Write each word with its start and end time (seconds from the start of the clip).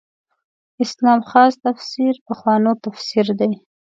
اسلام 0.83 1.19
خاص 1.29 1.53
تفسیر 1.65 2.13
پخوانو 2.27 2.71
تفسیر 2.85 3.27
دی. 3.39 3.53